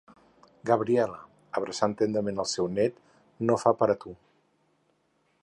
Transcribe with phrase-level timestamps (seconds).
[0.69, 1.19] Gabriela,
[1.59, 2.99] abraçant tendrament el seu nét–,
[3.51, 4.17] no fa per a tu.